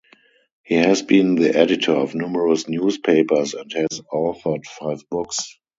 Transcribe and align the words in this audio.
He 0.63 0.73
has 0.73 1.03
been 1.03 1.35
the 1.35 1.55
editor 1.55 1.91
of 1.91 2.15
numerous 2.15 2.67
newspapers 2.67 3.53
and 3.53 3.71
has 3.73 4.01
authored 4.11 4.65
five 4.65 5.03
books. 5.11 5.59